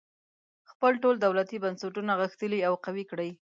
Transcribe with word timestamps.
خپل 0.71 0.91
ټول 1.03 1.15
دولتي 1.25 1.57
بنسټونه 1.63 2.11
غښتلي 2.21 2.59
او 2.67 2.73
قوي 2.85 3.03
کړي. 3.11 3.29